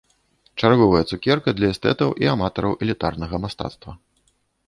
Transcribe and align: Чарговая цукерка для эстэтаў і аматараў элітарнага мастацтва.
Чарговая 0.61 1.01
цукерка 1.11 1.53
для 1.57 1.69
эстэтаў 1.75 2.09
і 2.23 2.31
аматараў 2.33 2.73
элітарнага 2.87 3.35
мастацтва. 3.47 3.91